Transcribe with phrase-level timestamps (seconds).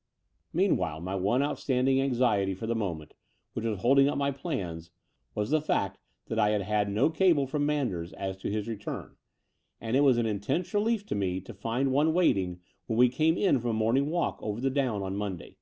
[0.00, 3.12] XIII Meanwhile my one outstanding anxiety for the moment,
[3.52, 4.90] which was holding up my plans,
[5.34, 9.16] was the fact that I had had no cable from Manders as to his return;
[9.78, 13.36] and it was an intense relief to me to find one waiting when we came
[13.36, 15.58] in from a morning walk over the down on Monday.